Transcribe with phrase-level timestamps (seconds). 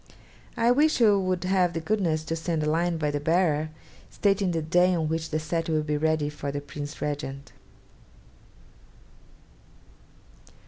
[0.57, 3.69] 'I wish you would have the goodness to send a line by the bearer,
[4.09, 7.51] stating the day on which the set will be ready for the Prince Regent.'